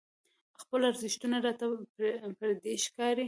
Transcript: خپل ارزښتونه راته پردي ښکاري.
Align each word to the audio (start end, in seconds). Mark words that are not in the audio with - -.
خپل 0.61 0.81
ارزښتونه 0.89 1.37
راته 1.45 1.65
پردي 2.37 2.73
ښکاري. 2.85 3.19